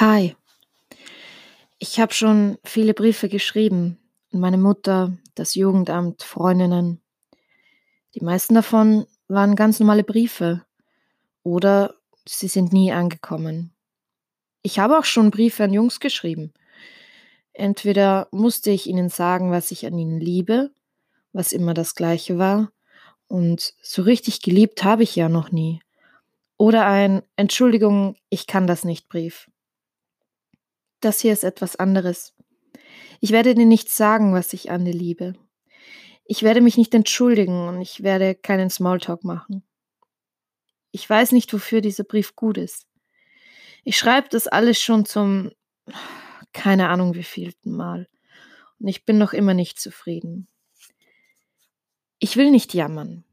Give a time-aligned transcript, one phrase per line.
[0.00, 0.36] Hi.
[1.80, 3.98] Ich habe schon viele Briefe geschrieben
[4.32, 7.00] an meine Mutter, das Jugendamt, Freundinnen.
[8.14, 10.64] Die meisten davon waren ganz normale Briefe
[11.42, 13.72] oder sie sind nie angekommen.
[14.62, 16.52] Ich habe auch schon Briefe an Jungs geschrieben.
[17.52, 20.70] Entweder musste ich ihnen sagen, was ich an ihnen liebe,
[21.32, 22.70] was immer das gleiche war,
[23.26, 25.80] und so richtig geliebt habe ich ja noch nie.
[26.56, 29.48] Oder ein Entschuldigung, ich kann das nicht Brief.
[31.00, 32.34] Das hier ist etwas anderes.
[33.20, 35.34] Ich werde dir nicht sagen, was ich an dir liebe.
[36.24, 39.62] Ich werde mich nicht entschuldigen und ich werde keinen Smalltalk machen.
[40.90, 42.86] Ich weiß nicht, wofür dieser Brief gut ist.
[43.84, 45.52] Ich schreibe das alles schon zum
[46.52, 48.08] keine Ahnung wievielten Mal
[48.78, 50.48] und ich bin noch immer nicht zufrieden.
[52.18, 53.24] Ich will nicht jammern.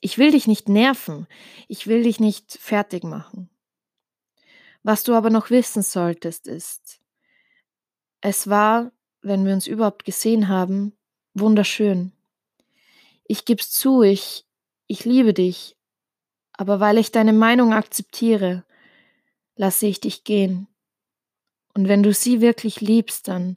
[0.00, 1.28] Ich will dich nicht nerven.
[1.68, 3.48] Ich will dich nicht fertig machen.
[4.82, 7.00] Was du aber noch wissen solltest, ist,
[8.20, 10.96] es war, wenn wir uns überhaupt gesehen haben,
[11.34, 12.12] wunderschön.
[13.24, 14.46] Ich geb's zu, ich,
[14.86, 15.76] ich liebe dich,
[16.52, 18.64] aber weil ich deine Meinung akzeptiere,
[19.56, 20.68] lasse ich dich gehen.
[21.74, 23.56] Und wenn du sie wirklich liebst, dann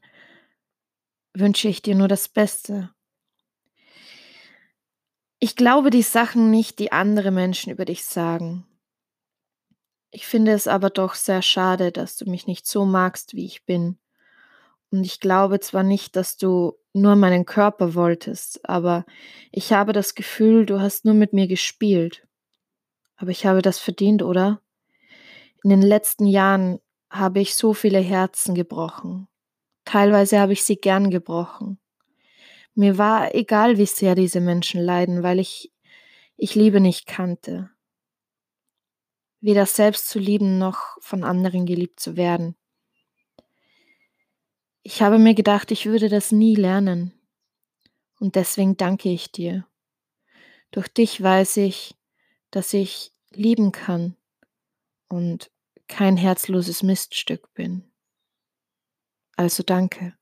[1.34, 2.92] wünsche ich dir nur das Beste.
[5.40, 8.66] Ich glaube die Sachen nicht, die andere Menschen über dich sagen.
[10.16, 13.66] Ich finde es aber doch sehr schade, dass du mich nicht so magst, wie ich
[13.66, 13.98] bin.
[14.90, 19.06] Und ich glaube zwar nicht, dass du nur meinen Körper wolltest, aber
[19.52, 22.26] ich habe das Gefühl, du hast nur mit mir gespielt.
[23.18, 24.62] Aber ich habe das verdient, oder?
[25.66, 26.80] In den letzten Jahren
[27.10, 29.28] habe ich so viele Herzen gebrochen.
[29.84, 31.78] Teilweise habe ich sie gern gebrochen.
[32.74, 35.74] Mir war egal, wie sehr diese Menschen leiden, weil ich
[36.38, 37.75] ich Liebe nicht kannte
[39.46, 42.56] weder selbst zu lieben noch von anderen geliebt zu werden.
[44.82, 47.14] Ich habe mir gedacht, ich würde das nie lernen.
[48.20, 49.68] Und deswegen danke ich dir.
[50.72, 51.96] Durch dich weiß ich,
[52.50, 54.16] dass ich lieben kann
[55.10, 55.52] und
[55.88, 57.84] kein herzloses Miststück bin.
[59.36, 60.16] Also danke.